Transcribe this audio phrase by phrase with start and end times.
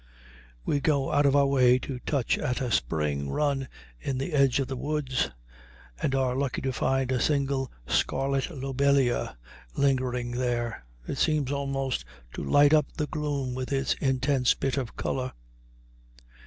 [0.65, 3.67] We go out of our way to touch at a spring run
[3.99, 5.29] in the edge of the woods,
[6.01, 9.37] and are lucky to find a single scarlet lobelia
[9.75, 10.85] lingering there.
[11.07, 12.03] It seems almost
[12.33, 15.33] to light up the gloom with its intense bit of color.